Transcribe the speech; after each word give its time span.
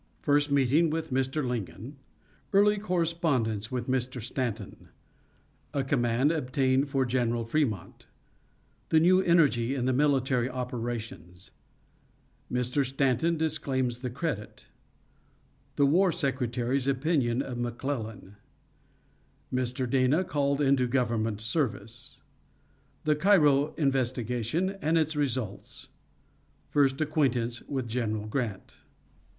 First 0.23 0.49
meeting 0.49 0.89
with 0.89 1.11
Mr. 1.11 1.47
Lincoln 1.47 1.97
Early 2.53 2.79
correspondence 2.79 3.71
with 3.71 3.87
Mr. 3.87 4.19
Stanton 4.19 4.89
A 5.75 5.83
command 5.83 6.31
obtained 6.31 6.89
for 6.89 7.05
General 7.05 7.45
Frémont 7.45 8.07
The 8.89 8.99
new 8.99 9.21
energy 9.21 9.75
in 9.75 9.85
the 9.85 9.93
military 9.93 10.49
operations 10.49 11.51
Mr. 12.51 12.83
Stanton 12.83 13.37
disclaims 13.37 14.01
the 14.01 14.09
credit 14.09 14.65
The 15.75 15.85
War 15.85 16.11
Secretary's 16.11 16.87
opinion 16.87 17.43
of 17.43 17.59
McClellan 17.59 18.37
Mr. 19.53 19.87
Dana 19.87 20.23
called 20.23 20.61
into 20.61 20.87
Government 20.87 21.39
service 21.39 22.23
The 23.03 23.15
Cairo 23.15 23.75
investigation 23.75 24.71
and 24.81 24.97
its 24.97 25.15
results 25.15 25.89
First 26.69 27.01
acquaintance 27.01 27.61
with 27.67 27.87
General 27.87 28.25
Grant. 28.25 28.77